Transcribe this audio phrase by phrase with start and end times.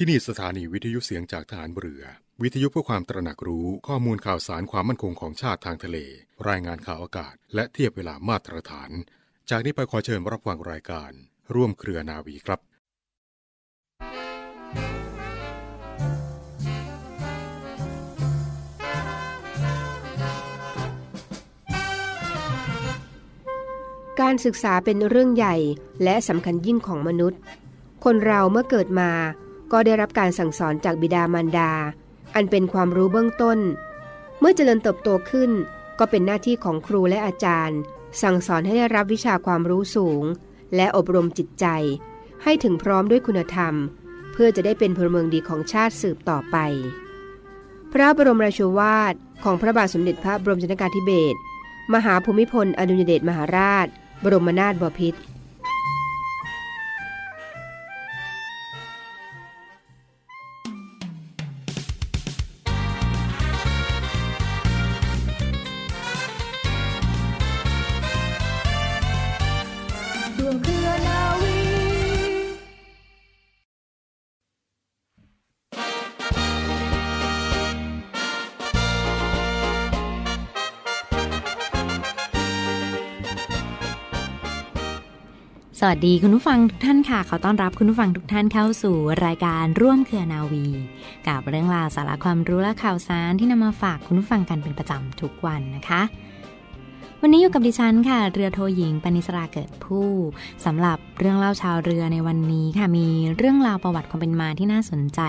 [0.00, 2.02] ที่นี่สถานีวิทยุเสียงจากฐานเรือ
[2.42, 5.98] วิทยุเพื่อความตระหนักรู้ข้อมูลข่าวสารความมั่นคงของชาติทางทะเล
[6.48, 8.90] รายงานข่าวอากาศ และเทียบเวลามาตรฐาน
[9.50, 11.10] จากนี้ไปขอเชิญรับฟังรายการ
[11.54, 12.60] ร่วมเครือนาวีครับ
[24.20, 25.56] การศึกษาเป็นเรื่องใหญ่
[26.04, 27.40] และสำคัญยิ่งของมนุษย์
[28.04, 29.12] คนเราเมื่อเกิดมา
[29.72, 31.72] ก็ได้รับการสั่งสอนจากบิดามารดา
[32.34, 33.58] อันเป็นความรู้เบื้องต้น
[34.40, 35.50] เมื่อเจริญเติบโตขึ้น
[35.98, 37.78] ก็เป็นหน้าที่ของครูและอาจารย์
[38.22, 40.22] สั่งสอนให้ได้รับวิชาความรู้สูง
[40.76, 41.66] และอบรมจิตใจ
[42.42, 43.74] ให้ถึงพร้อมด้วยคุณธรรม
[44.32, 46.56] เพื่อจะได้เป็นพลเมืองดีของชาติสืบต่อไป
[47.92, 51.38] พระบรมราชวาทของพระบาทสมเด็จพระบรมชนกาธิเบศร
[51.94, 53.86] มหาภูมิพลอดุลยเดชมหาราช
[54.22, 55.20] บรมนาถบพิตร
[85.88, 90.66] วัสดีคุณผู้ฟังทุกท่านค่ะขอต้อนรับคุณผู้ฟังทุกท่านเข้าสู่รายการร่วมเครือนาวี
[91.28, 96.02] กับเรื่องราวสาระความรู้และข่าวสารที่นำมาฝากคุณผู้ฟังกันเป็นประจำทุกวันนะคะ
[97.22, 100.08] วันนี้อยู่กับดิฉันค่ะ เรือโทหญิงปณิสราเกิดผู้
[100.64, 105.20] สำหรับเรื่องเล่าชาวเรือในวันนี้ค่ะมีเรื่องราวประวัติความเป็นมาที่น่าสนใจ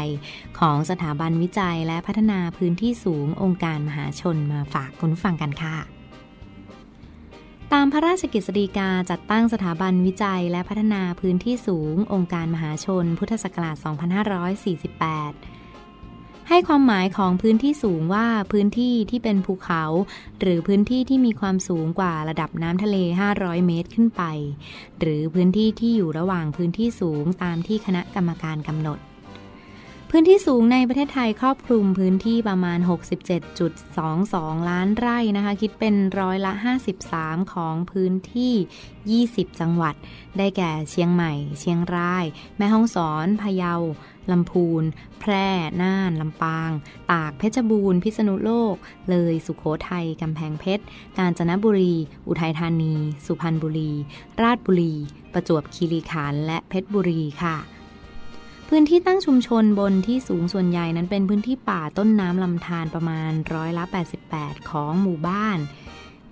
[0.60, 5.99] ของสถาบันวิจัยและพัฒนาพื้นที่สูงองค์การมหาชนมาฝากคุณผู้ฟังกันค่ะ
[7.74, 13.86] ตามพระราชกิจสีกาจัดตั้งสถาบันวิจัยและพัฒนาพื้นที่สูง องค์การมหาชน พุทธศักราช 2548
[16.50, 19.84] ให้ความหมายของพื้นที่สูงว่าพื้นที่ที่เป็นภูเขา
[20.40, 22.98] หรือพื้นที่ที่มีความสูงกว่าระดับน้ำทะเล
[23.34, 24.24] 500 เมตรขึ้นไป
[25.00, 29.00] หรือพื้นที่ที่อยู่ระหว่างพื้นที่สูงตามที่คณะกรรมการกำหนด
[30.12, 32.80] พื้นที่สูงในประเทศไทยครอบคลุมพื้นที่ประมาณ
[33.94, 36.54] 67.22 ล้านไร่นะคะ คิดเป็นร้อยละ
[37.02, 39.96] 53 ของพื้นที่ 20 จังหวัด
[40.38, 42.26] ได้แก่เชียงใหม่ เชียงราย
[42.58, 43.76] แม่ฮ่องสอน พะเยา
[44.32, 44.84] ลำพูน
[45.20, 45.48] แพร่
[45.82, 46.72] น่าน ลำปาง
[47.12, 48.76] ตาก เพชรบูรณ์ พิษณุโลก
[49.10, 50.84] เลย สุขโขทัย กำแพงเพชร
[51.18, 51.94] กาญจนบุรี
[52.28, 52.94] อุทัยธานี
[53.26, 53.92] สุพรรณบุรี
[54.42, 54.94] ราชบุรี
[55.34, 57.58] ประจวบคีรีขันธ์ และเพชรบุรีค่ะ
[58.74, 63.84] พื้นที่ตั้งชุมชนบนที่สูงส่วนใหญ่นั้นเป็นพื้นที่ป่าต้นน้ำลำธารประมาณร้อยละ
[64.28, 65.58] 88 ของหมู่บ้าน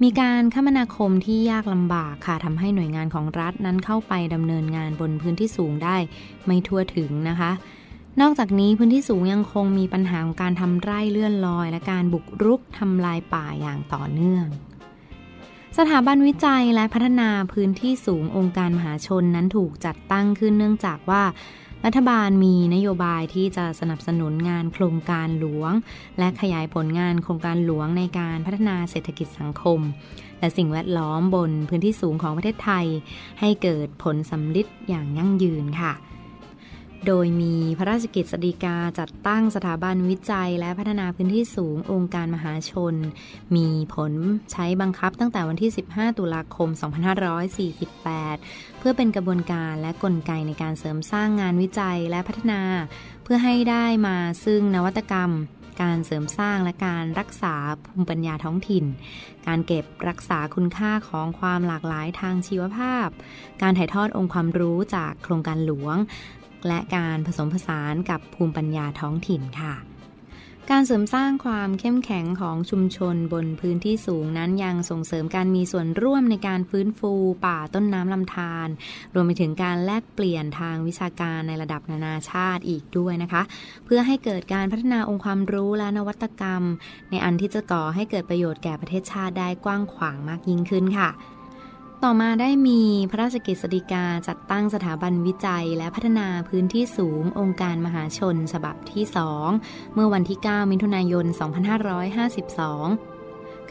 [0.03, 5.98] มีการคมนาคมที่ยากลำบากค่ะทำให้หน่วยงานของรัฐนั้นเข้าไปดำเนินงานบนพื้นที่สูงได้
[6.46, 7.52] ไม่ทั่วถึงนะคะ
[8.22, 14.46] นอกจากนี้พื้นที่สูงยังคงมีปัญหาของการทำไร่เลื่อนลอย และการบุกรุกทำลายป่าอย่างต่อเนื่อง
[15.78, 21.24] สถาบันวิจัยและพัฒนาพื้นที่สูงองค์การมหาชนนั้นถูกจัดตั้งขึ้นเนื่องจากว่า
[21.86, 25.72] รัฐบาลมีนโยบายที่จะสนับสนุนงานโครงการหลวง
[26.20, 29.80] และขยายผลงานโครงการหลวงในการพัฒนาเศรษฐกิจสังคม
[30.40, 32.86] และสิ่งแวดล้อมบนพื้นที่สูงของประเทศไทย
[33.40, 35.94] ให้เกิดผลสำลิดอย่างยั่งยืนค่ะ
[37.07, 42.95] โดยมีพระราชกิจสฎีกาจัดตั้งสถาบันวิจัย และพัฒนาพื้นที่สูงองค์การมหาชน
[43.56, 44.13] มีผล
[44.51, 46.69] ใช้บังคับตั้งแต่วันที่ 15 ตุลาคม
[47.94, 52.62] 2548 เพื่อเป็นกระบวนการและกลไกในการเสริมสร้างงานวิจัยและพัฒนา
[53.24, 55.31] เพื่อให้ได้มาซึ่งนวัตกรรม
[55.81, 58.85] การเสริมสร้างและการรักษาภูมิปัญญาท้องถิ่น
[59.47, 63.07] การเก็บรักษาคุณค่าของความหลากหลายทางชีวภาพ
[63.62, 65.97] การถ่ายทอดองค์ความรู้จากโครงการหลวง
[66.68, 69.76] และการผสมผสานกับภูมิปัญญาท้องถิ่นค่ะ
[70.74, 77.14] การเสริมสร้างความเข้มแข็งของชุมชนบนพื้นที่สูงนั้นยังส่งเสริมการมีส่วนร่วมในการฟื้นฟู
[77.46, 78.68] ป่าต้นน้ำลำธาร
[79.14, 83.42] รวมไปถึงการแลกเปลี่ยนทางวิชาการในระดับนานาชาติอีกด้วยนะคะ
[83.86, 86.63] เพื่อให้เกิดการพัฒนาองค์ความรู้และนวัตกรรม
[87.10, 91.10] ในอันที่จะก่อให้เกิดประโยชน์แก่ประเทศชาติได้กว้างขวางมากยิ่งขึ้นค่ะ
[92.04, 99.04] ต่อมาได้มีพระราชกิจสฎีกาจัดตั้งสถาบันวิจัยและพัฒนาพื้นที่สูงองค์การมหาชนฉบับที่
[99.50, 101.34] 2เมื่อวันที่ 9 มิถุนายน 2552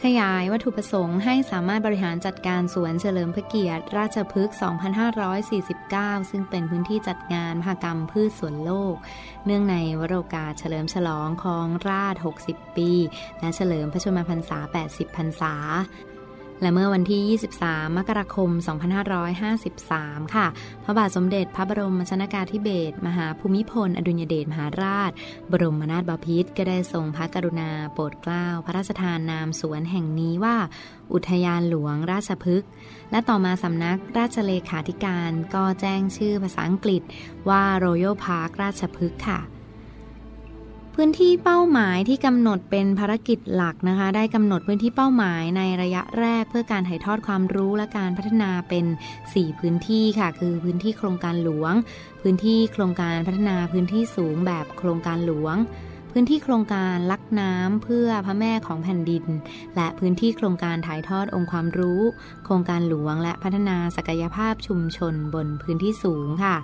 [0.03, 4.57] ขยายวัตถุประสงค์ให้สามารถบริหารจัดการสวนเฉลิมพระเกียรติ ราชพฤกษ์
[5.43, 8.95] 2549 ซึ่งเป็นพื้นที่จัดงานมหกรรมพืชสวนโลก
[9.45, 12.15] เนื่องในวโรกาสเฉลิมฉลองของราช
[12.45, 12.91] 60 ปี
[13.39, 14.59] และเฉลิมพระชนมพรรษา
[14.89, 15.55] 80 พรรษา
[16.61, 18.49] และเมื่อวันที่ 23 มกราคม
[19.67, 20.47] 2553 ค่ะ
[20.83, 25.11] พระบาทสมเด็จพระบรมชนากาธิเบศรมหาภูมิพล อดุลยเดชมหาราช
[25.51, 30.57] บรมนาถบพิตรก็ได้ทรงพระกรุณาโปรดเกล้าพระราชทานนามสวนแห่งนี้ว่า
[31.13, 32.69] อุทยานหลวงราชพฤกษ์
[33.11, 37.01] และต่อมาสำนักราชเลขาธิการก็แจ้งชื่อภาษาอังกฤษ
[37.49, 39.41] ว่า Royal Park ราชพฤกษ์ค่ะ
[40.99, 48.85] พื้นที่เป้าหมายที่กำหนดเป็นภารกิจหลักนะคะ ได้กำหนดพื้นที่เป้าหมายในระยะแรก เพื่อการถ่ายทอดความรู้และการพัฒนาเป็น
[49.23, 51.73] 4 พื้นที่ค่ะ คือพื้นที่โครงการหลวง
[52.21, 55.55] พื้นที่โครงการพัฒนาพื้นที่สูงแบบโครงการหลวง
[56.11, 59.25] พื้นที่โครงการลักน้ำเพื่อพระแม่ของแผ่นดิน
[59.75, 62.01] และพื้นที่โครงการถ่ายทอดองค์ความรู้
[62.45, 66.57] โครงการหลวงและพัฒนาศักยภาพชุมชนบนพื้นที่สูงค่ะ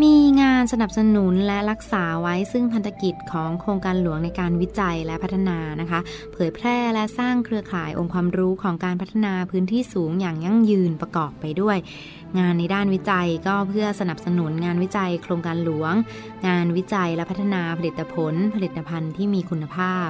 [0.00, 6.00] มีงานสนับสนุนและรักษาไว้ซึ่งพันธกิจของโครงการหลวงในการวิจัยและพัฒนานะคะ
[6.32, 11.76] เผยแพร่และสร้างเครือข่ายองค์ความรู้ของการพัฒนาพื้นที่สูงอย่างยั่งยืนประกอบไปด้วย
[12.38, 15.94] งานในด้านวิจัยก็เพื่อสนับสนุนงานวิจัยโครงการหลวง
[16.46, 20.08] งานวิจัยและพัฒนาผลิตผล ผลิตภัณฑ์ที่มีคุณภาพ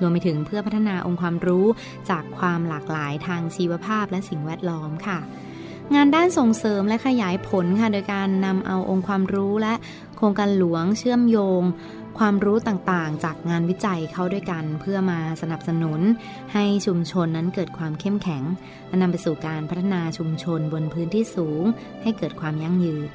[0.00, 1.66] รวมไปถึงเพื่อพัฒนาองค์ความรู้
[2.10, 5.18] จากความหลากหลายทางชีวภาพและสิ่งแวดล้อมค่ะ
[5.94, 9.74] งานด้านส่งเสริมและขยายผลค่ะโดยการนำเอาองค์ความรู้และ
[10.16, 11.62] โครงการหลวงเชื่อมโยง
[12.18, 16.00] ความรู้ต่างๆ จากงานวิจัยเข้าด้วยกัน เพื่อมาสนับสนุน
[16.52, 18.42] ให้ชุมชนนั้นเกิดความเข้มแข็ง
[18.88, 21.64] และนำไปสู่การพัฒนาชุมชนบนพื้นที่สูง
[22.02, 23.10] ให้เกิดความยั่งยืน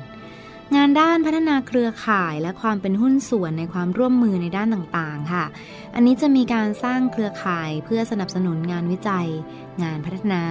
[0.76, 5.46] งานด้านพัฒนาเครือข่ายและความเป็นหุ้นส่วนในความร่วมมือในด้านต่างๆ ค่ะ
[5.96, 9.28] อันนี้จะมีการสร้างเครือข่ายเพื่อสนับสนุนงานวิจัย
[9.84, 10.44] งานพัฒนา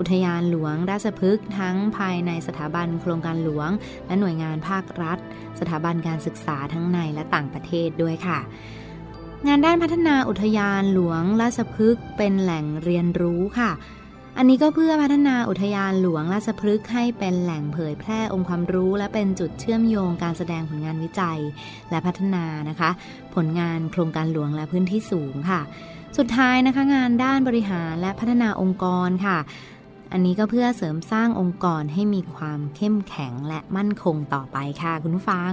[0.00, 3.70] อุทยานหลวง ราชพฤกษ์ทั้งภายในสถาบันโครงการหลวง
[4.06, 5.18] และหน่วยงานภาครัฐ
[5.60, 8.38] สถาบันการศึกษาทั้งในและต่างประเทศด้วยค่ะ
[9.46, 13.70] งานด้านพัฒนาอุทยานหลวง ราชพฤกษ์เป็นแหล่งเรียนรู้ค่ะ
[14.36, 21.40] อันนี้ก็เพื่อพัฒนาอุทยานหลวงราชพฤกษ์ให้เป็นแหล่งเผยแพร่องค์ความรู้ และเป็นจุดเชื่อมโยงการแสดงผลงานวิจัย
[21.90, 22.90] และพัฒนานะคะ
[23.34, 25.60] ผลงานโครงการหลวงและพื้นที่สูงค่ะ
[26.18, 29.38] สุดท้ายนะคะงานด้านบริหารและพัฒนาองค์กรค่ะ
[30.12, 35.52] อันนี้ก็เพื่อเสริมสร้างองค์กรให้มีความเข้มแข็งและมั่นคงต่อไปค่ะคุณผู้ฟัง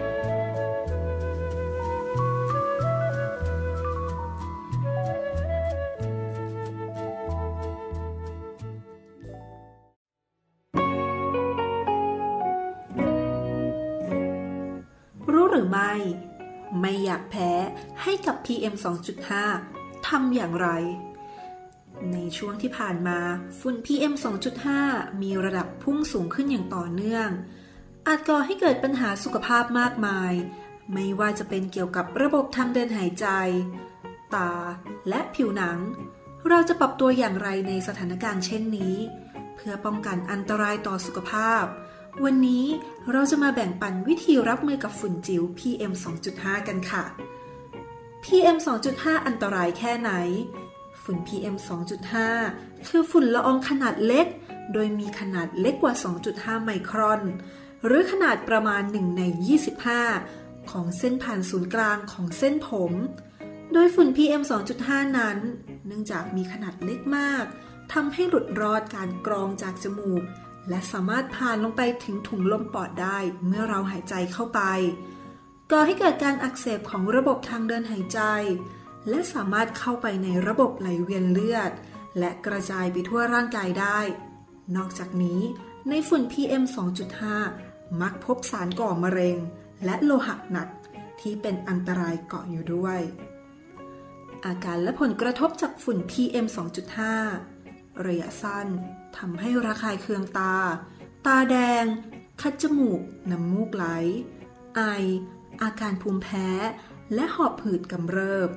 [18.71, 18.83] PM
[19.57, 20.69] 2.5 ทำอย่างไร
[22.13, 23.19] ในช่วงที่ผ่านมา
[23.59, 24.13] ฝุ่น PM
[24.67, 27.29] 2.5 มีระดับพุ่งสูงขึ้นอย่างต่อเนื่อง
[28.07, 30.33] อาจก่อให้เกิดปัญหาสุขภาพมากมาย
[30.93, 33.27] ไม่ว่าจะเป็นเกี่ยวกับระบบทางเดินหายใจ
[34.35, 34.53] ตา
[35.09, 35.77] และผิวหนัง
[36.49, 38.95] เราจะปรับตัวอย่างไรในสถานการณ์เช่นนี้
[39.55, 41.63] เพื่อป้องกันอันตรายต่อสุขภาพ
[42.23, 42.65] วันนี้
[43.11, 45.91] เราจะมาแบ่งปันวิธีรับมือกับฝุ่นจิ๋ว PM
[46.29, 47.03] 2.5 กันค่ะ
[48.23, 48.57] PM
[48.91, 50.11] 2.5 อันตรายแค่ไหน
[51.01, 51.55] ฝุ่น PM
[52.21, 54.27] 2.5 คือฝุ่นละอองขนาดเล็ก
[54.73, 55.93] โดยมีขนาดเล็กกว่า
[56.29, 57.21] 2.5 ไมครอน
[57.85, 59.21] หรือขนาดประมาณ 1 ใน
[59.97, 62.91] 25 ของเส้นผ่านศูนย์กลางของเส้นผม
[63.73, 64.41] โดยฝุ่น PM
[64.79, 65.37] 2.5 นั้น
[65.85, 67.45] เนื่องจากมีขนาดเล็กมาก
[67.93, 70.23] ทำให้หลุดรอดการกรองจากจมูก
[70.69, 74.61] และสามารถผ่านลงไปถึงถุงลมปอดได้เมื่อเราหายใจเข้าไป
[75.71, 78.19] ก่อให้เกิดการอักเสบของระบบทางเดินหายใจ
[79.09, 81.71] และสามารถเข้าไปในระบบไหลเวียนเลือด
[82.19, 83.99] และกระจายไปทั่วร่างกายได้
[84.75, 85.41] นอกจากนี้
[85.89, 86.63] ในฝุ่น PM
[87.31, 89.37] 2.5 มักพบสารก่อมะเร็ง
[89.85, 90.69] และโลหะหนัก
[91.21, 92.99] ที่เป็นอันตรายเกาะอยู่ด้วย
[94.45, 96.45] อาการและผลกระทบจากฝุ่น PM
[97.25, 98.67] 2.5 ระยะสั้น
[99.17, 100.55] ทำให้ระคายเคืองตา
[101.25, 101.85] ตาแดง
[102.41, 103.01] คัดจมูก
[103.31, 103.85] น้ำมูกไหล
[104.77, 104.81] ไอ
[105.63, 106.49] อาการภูมิแพ้
[107.13, 108.49] และหอบหืดกำเริบ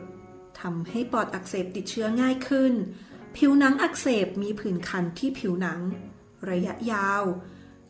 [0.61, 2.73] ทำให้ปอดอักเสบติดเชื้อง่ายขึ้น
[3.37, 5.81] ผิวหนังอักเสบมีผื่นคันที่ผิวหนัง
[6.51, 7.23] ระยะยาว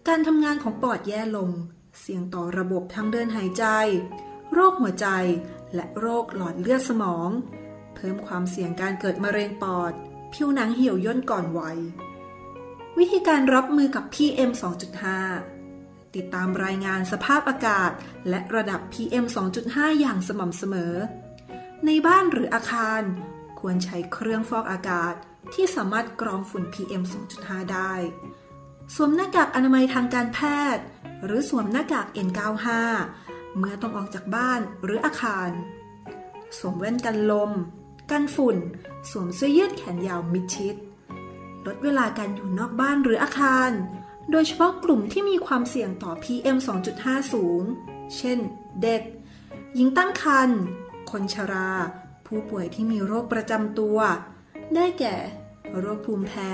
[0.08, 1.50] การทำงานของปอดแย่ลง
[2.00, 3.64] เสี่ยงต่อระบบทางเดินหายใจ
[4.52, 5.08] โรคหัวใจ
[5.74, 7.30] และโรคหลอดเลือดสมอง
[7.94, 9.92] เพิ่มความเสี่ยงการเกิดมะเร็งปอด
[10.34, 11.78] ผิวหนังเหี่ยวย่นก่อนวัย
[12.98, 15.53] วิธีการรับมือกับ PM 2.5
[16.16, 17.90] ติดตามรายงานสภาพอากาศ
[18.28, 19.24] และระดับ PM
[19.62, 20.94] 2.5 อย่างสม่ำเสมอ
[21.86, 23.02] ในบ้านหรืออาคาร
[23.60, 25.14] ควรใช้เครื่องฟอกอากาศ
[25.54, 27.02] ที่สามารถกรองฝุ่น PM
[27.36, 27.92] 2.5 ได้
[28.94, 30.40] สวมหน้ากากอนามัยทางการแพ
[30.74, 30.84] ทย์
[31.24, 32.66] หรือสวมหน้ากาก N95
[33.58, 35.50] เมื่อต้องออกจากบ้านหรืออาคาร
[36.58, 37.52] สวมแว่นกันลม
[38.10, 38.56] กันฝุ่น
[39.10, 40.76] สวมเสื้อยืดแขนยาวมิดชิด
[41.66, 43.70] ลดเวลาการอยู่นอกบ้านหรืออาคาร
[44.30, 46.56] โดยเฉพาะกลุ่มที่มีความเสี่ยงต่อ PM
[46.94, 47.62] 2.5 สูง
[48.16, 48.38] เช่น
[48.82, 49.02] เด็ก
[49.74, 50.60] หญิงตั้งครรภ์
[51.10, 51.72] คนชรา
[52.26, 53.98] ผู้ป่วยที่มีโรคประจำตัว
[54.74, 55.16] ได้แก่
[55.78, 56.52] โรคภูมิแพ้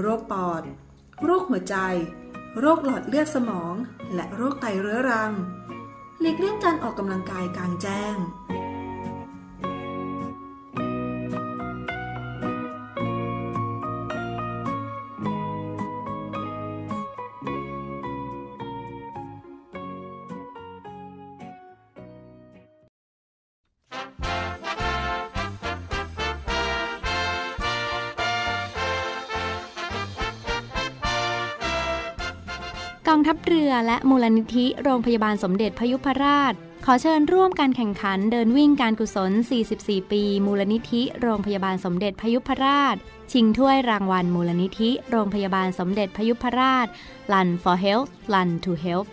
[0.00, 0.62] โรคปอด
[1.24, 1.76] โรคหัวใจ
[2.60, 3.74] โรคหลอดเลือดสมอง
[4.14, 5.32] และโรคไตเรื้อรัง
[6.20, 8.16] หลีกเลี่ยงการออกกำลังกายกลางแจ้ง
[33.56, 36.52] รือและมูลนิธิโรงพยาบาลสมเด็จพยุพราช
[36.84, 39.32] ขอเชิญร่วมการแข่งขันเดินวิ่งการกุศล
[39.72, 42.96] 44 ปี มูลนิธิโรงพยาบาลสมเด็จพยุพราช
[43.32, 46.86] ชิงถ้วยรางวัลมูลนิธิโรงพยาบาลสมเด็จพยุพราช
[47.32, 49.06] Run for Health Run to Help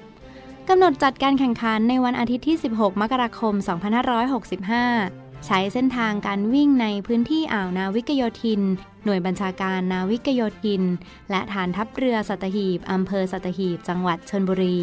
[0.70, 8.62] กำหนดจัดการแข่งขันในวันอาทิตย์ที่ 16 มกราคม 2565 ใช้เส้นทางการวิ่งในพื้นที่อ่าวนาวิกโยธิน
[9.06, 10.84] หน่วยบัญชาการนาวิกโยธิน
[11.30, 14.80] และฐานทัพเรือสัตหีบอำเภอสัตหีบ จังหวัดชนบุรี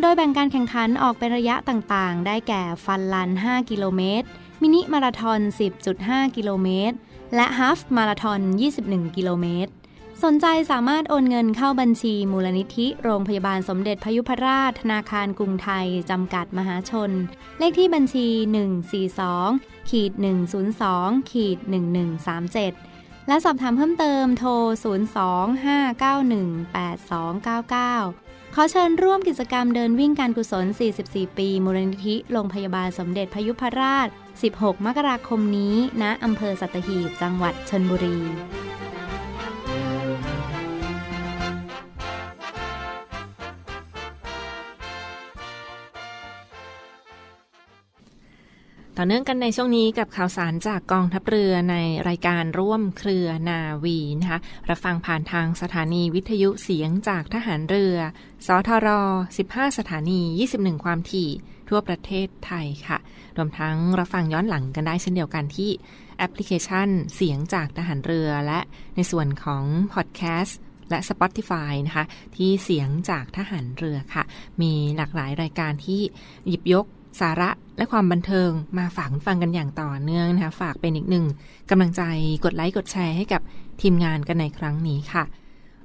[0.00, 4.26] โดยแบ่งการแข่งขันออกเป็นระยะต่างๆ ได้แก่ฟันลัน 5 กิโลเมตร
[4.62, 5.40] มินิมาราทอน
[5.88, 6.96] 10.5 กิโลเมตร
[7.34, 8.40] และฮาฟมาราทอน
[8.78, 9.72] 21 กิโลเมตร
[10.22, 17.10] สนใจสามารถโอนเงินเข้าบัญชีมูลนิธิ โรงพยาบาลสมเด็จพยุพราชธนาคารกรุงไทย จำกัดมหาชน
[17.58, 18.26] เลขที่บัญชี
[19.08, 20.12] 142ขีด
[20.72, 21.58] 102ขีด
[22.42, 24.50] 1137 และสอบถามเพิ่มเติมโทร
[26.04, 30.66] 025918299 ขอเชิญร่วมกิจกรรมเดินวิ่งการกุศล
[31.02, 34.08] 44 ปี มูลนิธิ โรงพยาบาลสมเด็จพยุพราช
[34.46, 38.18] 16 มกราคมนี้ณอำเภอสัตหีบ จังหวัดชนบุรี
[48.98, 51.76] ต่อเนื่องกันในช่วงนี้กับข่าวสารจากกองทัพเรือใน
[52.08, 57.96] รายการร่วมเครือนาวีนะคะรับฟังผ่านทางสถานีวิทยุเสียงจากทหารเรือ
[58.46, 58.88] สทร
[59.36, 60.20] 15 สถานี
[60.54, 61.30] 21 ความถี่
[61.68, 62.98] ทั่วประเทศไทยค่ะ
[63.36, 65.70] รวมทั้งรับฟังย้อนหลังกันได้เช่นเดียวกันที่
[66.18, 68.60] แอปพลิเคชันเสียงจากทหารเรือและ
[68.96, 70.58] ในส่วนของพอดแคสต์
[70.90, 72.04] และ Spotify นะคะ
[72.36, 74.24] ที่เสียงจากทหารเรือค่ะ
[74.62, 76.00] มีหลากหลายรายการที่
[76.48, 76.86] หยิบยก
[77.20, 81.26] สาระและความบันเทิงมาฝากฟังกันอย่างต่อเนื่องนะคะ ฝากเป็นอีกหนึ่ง
[81.70, 82.02] กำลังใจ
[82.44, 83.42] กดไลค์กดแชร์ให้กับ
[83.80, 85.24] ทีมงานกันในครั้งนี้ค่ะ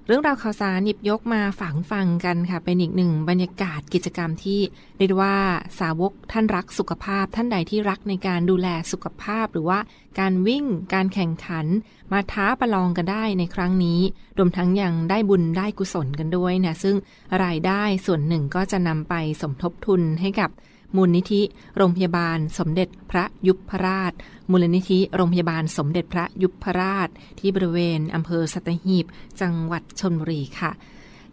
[0.06, 4.60] เรื่องราวข่าวสารหยิบยกมาฝากฟังกันค่ะ เป็นอีกหนึ่งบรรยากาศกิจกรรมที่
[4.98, 5.38] เรียกว่า
[5.80, 9.80] สาวกท่านรักสุขภาพ ท่านใดที่รักในการดูแลสุขภาพ หรือว่า
[10.20, 11.66] การวิ่งการแข่งขัน
[12.12, 14.00] มาท้าประลองกันได้ในครั้งนี้
[14.38, 16.96] รวมทั้งยังได้บุญได้กุศลกันด้วยนะซึ่ง
[17.44, 20.50] รายได้ส่วนหนึ่งก็จะนำไปสมทบทุนให้กับ
[20.96, 21.42] มูลนิธิ
[21.78, 24.14] โรงพยาบาล สมเด็จพระยุพราช
[24.52, 29.06] มูลนิธิโรงพยาบาลสมเด็จพระยุพราช ที่บริเวณอำเภอสัตหีบ
[29.42, 30.72] จังหวัดชนบุรีค่ะ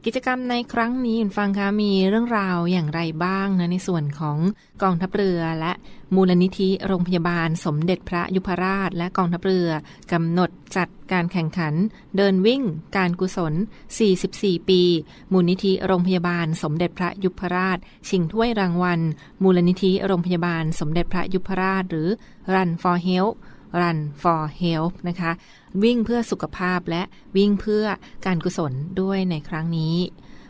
[0.09, 4.39] กิจกรรมในครั้งนี้คุณฟังคะมีเรื่องราวอย่างไรบ้างนะในส่วนของ
[4.83, 5.73] กองทัพเรือและ
[6.15, 9.69] มูลนิธิโรงพยาบาลสมเด็จพระยุพราช และกองทัพเรือ
[10.13, 11.75] กำหนดจัดการแข่งขัน
[12.17, 12.63] เดินวิ่ง
[12.97, 13.55] การกุศล
[14.11, 14.83] 44 ปี
[15.33, 19.01] มูลนิธิโรงพยาบาลสมเด็จพระยุพราช ชิงถ้วยรางวัล
[19.43, 22.09] มูลนิธิโรงพยาบาลสมเด็จพระยุพราช หรือ
[22.53, 23.37] Run for Health
[23.81, 25.33] Run for Health นะคะ
[25.83, 27.03] วิ่งเพื่อสุขภาพและ
[27.37, 27.85] วิ่งเพื่อ
[28.27, 29.97] การกุศลด้วยในครั้งนี้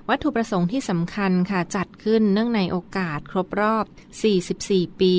[0.09, 3.85] วัตถุประสงค์ที่สำคัญค่ะ จัดขึ้นเนื่องในโอกาสครบรอบ
[4.43, 5.17] 44 ปี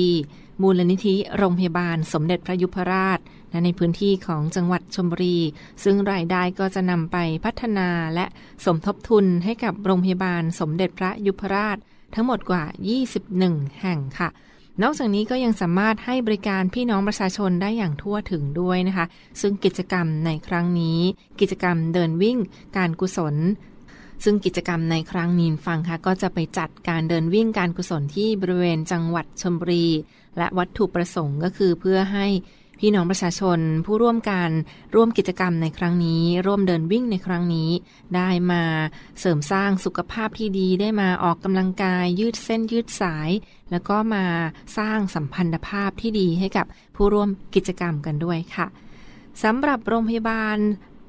[0.62, 3.18] มูลนิธิโรงพยาบาลสมเด็จพระยุพราช
[3.64, 5.38] ในพื้นที่ของจังหวัดชลบุรี
[5.84, 8.26] ซึ่งรายได้ก็จะนำไปพัฒนาและ
[8.64, 11.78] สมทบทุนให้กับโรงพยาบาลสมเด็จพระยุพราช
[12.14, 12.64] ทั้งหมดกว่า
[13.04, 14.28] 21 แห่งค่ะ
[14.82, 19.06] นอกจากนี้ก็ยังสามารถให้บริการพี่น้องประชาชนได้อย่างทั่วถึงด้วยนะคะ
[19.40, 21.00] ซึ่งกิจกรรมในครั้งนี้
[21.40, 22.38] กิจกรรมเดินวิ่ง
[22.76, 23.34] การกุศล
[24.24, 29.86] ซึ่งกิจกรรมในครั้งนี้ฟังค่ะก็จะไปจัดการเดินวิ่งการกุศลที่บริเวณจังหวัดชลบุรี
[30.38, 32.26] และวัตถุประสงค์ก็คือเพื่อให้
[32.78, 34.50] พี่น้องประชาชนผู้ร่วมการ
[34.94, 37.70] ร่วมกิจกรรมในครั้งนี้ ร่วมเดินวิ่งในครั้งนี้
[38.16, 38.62] ได้มา
[39.20, 43.30] เสริมสร้างสุขภาพที่ดีได้มาออกกำลังกายยืดเส้นยืดสาย
[43.70, 44.24] แล้วก็มา
[44.78, 48.66] สร้างสัมพันธภาพที่ดีให้กับผู้ร่วมกิจกรรมกันด้วยค่ะ
[49.42, 50.56] สำหรับโรงพยาบาล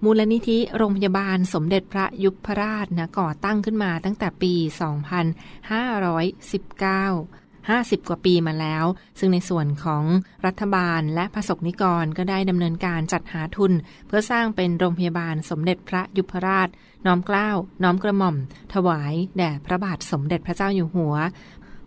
[0.04, 8.86] มูลนิธิโรงพยาบาลสมเด็จพระยุพราชนะก่อตั้งขึ้นมาตั้งแต่ปี 2519 50 กว่าปีมาแล้ว
[9.20, 10.04] ซึ่งในส่วนของ
[10.46, 13.72] รัฐบาลและผสกนิกรก็ได้ดำเนินการจัดหาทุน
[14.08, 16.70] เพื่อสร้างเป็นโรงพยาบาลสมเด็จพระยุพราช
[17.06, 17.50] น้อมเกล้า
[17.84, 18.36] น้อมกระหม่อม
[18.74, 21.16] ถวาย แด่พระบาทสมเด็จพระเจ้าอยู่หัว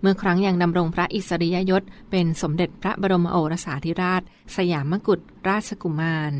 [0.01, 4.23] เมื่อครั้งยังดำรงพระอิสริยยศ เป็นสมเด็จพระบรมโอรสาธิราช
[4.57, 6.35] สยามกุฎราชกุมาร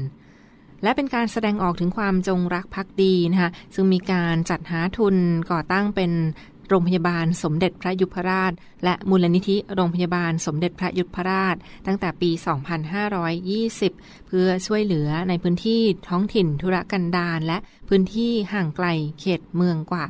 [0.83, 5.17] และเป็นการแสดงออกถึงความจงรักภักดีนะคะซึ่งมีการจัดหาทุน
[5.51, 6.13] ก่อตั้งเป็น
[6.69, 8.53] โรงพยาบาลสมเด็จพระยุพราช
[8.85, 12.31] และมูลนิธิโรงพยาบาลสมเด็จพระยุพราช ตั้งแต่ปี
[13.49, 18.87] 2520 เพื่อช่วยเหลือในพื้นที่ท้องถิ่นธุรกันดารและพื้นที่ห่างไกล
[19.21, 20.05] เขตเมืองกว่า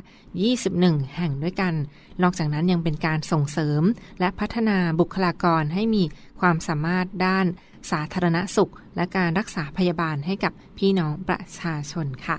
[0.53, 1.73] 21 แห่งด้วยกัน
[2.21, 3.81] นอกจากนั้นยังเป็นการส่งเสริม
[4.19, 6.03] และพัฒนาบุคลากรให้มี
[6.39, 7.45] ความสามารถด้าน
[7.91, 12.37] สาธารณสุข และการรักษาพยาบาลให้กับพี่น้องประชาชนค่ะ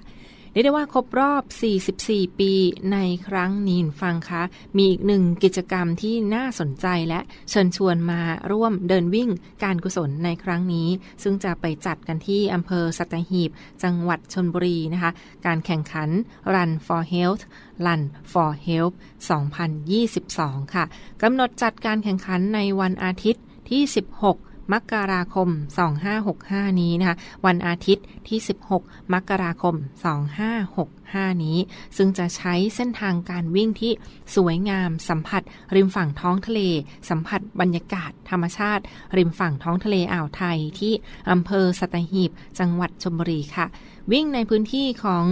[0.55, 1.43] เรียกได้ว่าครบรอบ
[1.95, 2.53] 44 ปี
[2.93, 4.43] ในครั้งนี้ฟังคะ
[4.77, 8.21] มีอีกหนึ่งกิจกรรมที่น่าสนใจและเชิญชวนมา
[8.53, 9.31] ร่วมเดินวิ่ง
[9.65, 10.89] การกุศลในครั้งนี้
[11.23, 13.51] ซึ่งจะไปจัดกันที่อำเภอสัตหีบ
[13.83, 15.13] จังหวัดชนบุรีนะคะ
[15.47, 16.09] การแข่งขัน
[16.55, 17.43] Run for Health
[17.87, 18.95] Run for Health
[20.05, 20.85] 2022 ค่ะ
[21.23, 23.83] กำหนดจัดการแข่งขันในวันอาทิตย์ที่
[24.23, 25.49] 16 มกราคม
[26.15, 28.39] 2565 นี้นะคะวันอาทิตย์ที่
[28.77, 29.75] 16 มกราคม
[30.59, 31.59] 2565 นี้
[31.97, 33.93] ซึ่งจะใช้เส้นทางการวิ่งที่
[34.37, 35.43] สวยงามสัมผัส
[35.75, 36.61] ริมฝั่งท้องทะเล
[37.09, 38.83] สัมผัสบรรยากาศธรรมชาติ
[39.17, 40.93] ริมฝั่งท้องทะเลอ่าวไทยที่
[41.31, 43.67] อำเภอสัตหีบ จังหวัดชลบุรีค่ะ
[44.13, 45.25] วิ่งในพื้นที่ของ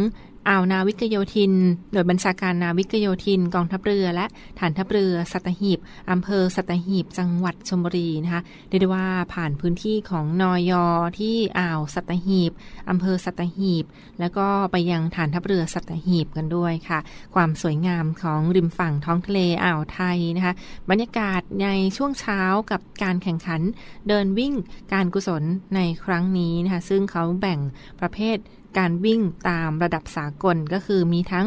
[0.48, 1.52] อ่าวนาวิกโยธิน
[1.92, 4.26] โดยบัญชาการนาวิกโยธิน กองทัพเรือ และ
[4.58, 5.78] ฐานทัพเรือ สัตหีบ
[6.10, 10.86] อำเภอ สัตหีบ จังหวัดชลบุรีนะคะเรียกได้ว่าผ่านพื้นที่ของนอยอ
[11.18, 12.52] ที่อ่าวสัตหีบ
[12.90, 13.84] อำเภอสัตหีบ
[14.20, 16.98] แล้วก็ไปยังฐานทัพเรือสัตหีบกันด้วยค่ะ
[17.34, 20.54] ความสวยงามของริมฝั่งท้องทะเลอ่าวไทยนะคะ
[20.90, 23.60] บรรยากาศในช่วงเช้ากับการแข่งขัน
[24.08, 24.52] เดินวิ่ง
[24.92, 25.42] การกุศล
[25.76, 27.58] ในครั้งนี้นะคะซึ่งเขาแบ่ง
[28.00, 28.38] ประเภท
[28.78, 31.46] การวิ่งตามระดับสากลก็คือมีทั้ง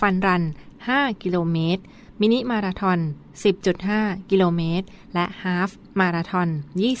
[0.00, 0.42] fun run
[0.82, 1.82] 5 กิโลเมตร
[2.20, 2.98] มินิมาราทอน
[3.64, 5.70] 10.5 กิโลเมตร และ half
[6.00, 6.48] มาราทอน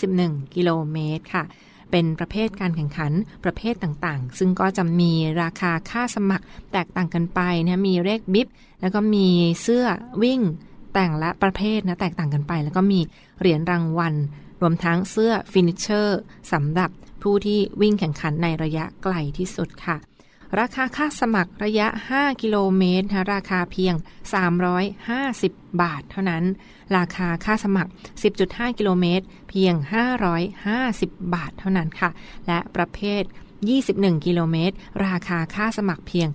[0.00, 1.44] 21 กิโลเมตรค่ะ
[1.90, 3.12] เป็นประเภทการแข่งขัน
[3.44, 8.48] ประเภทต่างๆ ซึ่งก็จะมีราคาค่าสมัครแตกต่างกันไปนะมีเลข bib
[8.80, 9.28] แล้วก็มี
[9.62, 9.86] เสื้อ
[10.22, 10.40] วิ่ง
[10.92, 13.00] แต่งและประเภทนะแตกต่างกันไป แล้วก็มี
[13.38, 14.14] เหรียญรางวัล
[14.60, 16.20] รวมทั้งเสื้อ finisher
[16.52, 16.90] สำหรับ
[17.24, 19.96] ผู้ที่วิ่งแข่งขันในระยะไกลที่สุดค่ะ
[20.60, 23.94] ราคาค่าสมัครระยะ 5 กิโลเมตรนะราคาเพียง
[25.08, 26.44] 350 บาทเท่านั้น
[26.96, 27.90] ราคาค่าสมัคร
[28.34, 29.74] 10.5 กิโลเมตร เพียง
[30.54, 32.10] 550 บาทเท่านั้นค่ะ
[32.46, 33.22] และประเภท
[33.74, 34.74] 21 กิโลเมตร
[35.06, 36.28] ราคาค่าสมัครเพียง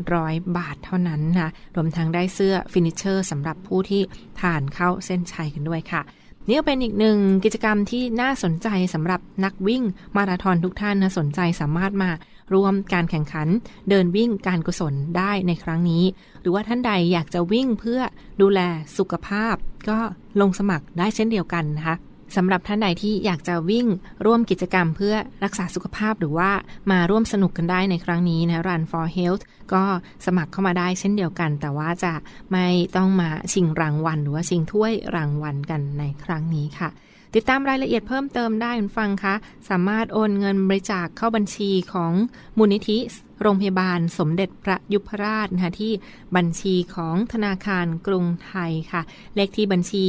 [0.00, 4.02] 700 บาทเท่านั้นนะรวมทั้งได้เสื้อฟินิเชอร์สำหรับผู้ที่
[4.40, 6.02] ผ่านเข้าเส้นชัยกันด้วยค่ะ
[6.48, 9.82] นี่ก็เป็นอีกหนึ่งกิจกรรมที่น่าสนใจสำหรับนักวิ่ง
[10.16, 12.10] มาราธอนทุกท่านนะสนใจสามารถมา
[12.54, 13.48] ร่วมการแข่งขัน
[13.90, 16.04] เดินวิ่งการกุศลได้ในครั้งนี้
[16.40, 18.00] หรือว่าท่านใดอยากจะวิ่งเพื่อ
[18.40, 18.60] ดูแล
[18.98, 19.54] สุขภาพ
[19.88, 19.98] ก็
[20.40, 21.96] ลงสมัครได้เช่นเดียวกันนะคะ
[22.36, 23.86] สำหรับท่านใดที่อยากจะวิ่ง
[24.26, 25.14] ร่วมกิจกรรมเพื่อ
[25.44, 26.50] รักษาสุขภาพหรือว่า
[26.90, 29.84] มาร่วมสนุกกันได้ในครั้งนี้นะ Run for Health ก็
[30.26, 32.12] สมัครเข้ามาได้เช่นเดียวกัน แต่ว่าจะ
[32.52, 36.90] ไม่ต้องมาชิงรางวัล หรือว่าชิงถ้วยรางวัลกันในครั้งนี้ค่ะ
[37.34, 39.34] ติดตามรายละเอียดเพิ่มเติมได้คุณฟังคะ
[39.68, 42.12] สามารถโอนเงินบริจาคเข้าบัญชีของ
[42.58, 42.98] มูลนิธิ
[43.42, 45.92] โรงพยาบาลสมเด็จพระยุพราชนะคะที่
[46.36, 49.02] บัญชีของธนาคารกรุงไทยค่ะ
[49.36, 50.04] เลขที่บัญชี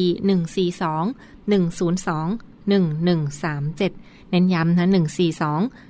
[0.73, 1.51] 142 102
[2.69, 4.97] 1137 เน้นย้ำนะ 142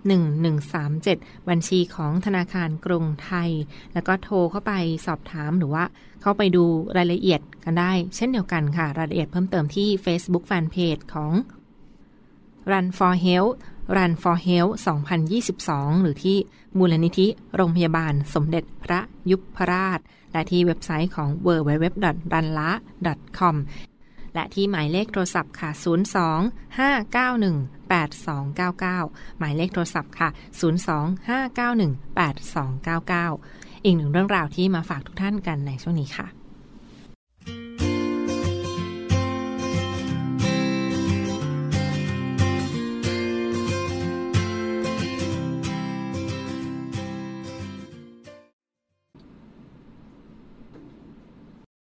[0.09, 3.51] 1137 บัญชีของธนาคารกรุงไทย
[3.95, 4.73] แล้วก็โทรเข้าไป
[5.07, 5.85] สอบถามหรือว่า
[6.23, 6.65] เข้าไปดู
[6.97, 11.33] รายละเอียดกันได้ เช่นเดียวกันค่ะ รายละเอียดเพิ่มเติมที่ Facebook Fanpage ของ
[12.71, 13.55] Run for Health
[13.97, 14.75] Run for Health
[15.39, 16.37] 2022 หรือที่
[16.79, 20.01] มูลนิธิโรงพยาบาลสมเด็จพระยุพราช
[20.33, 23.57] และที่เว็บไซต์ของ www.ranla.com
[24.39, 25.71] และที่หมายเลขโทรศัพท์ค่ะ
[26.31, 30.29] 02 591 8299 หมายเลขโทรศัพท์ค่ะ
[30.87, 36.38] 02 591 8299 อีกหนึ่งเรื่องราวที่มาฝากทุกท่านกันในช่วงนี้ค่ะ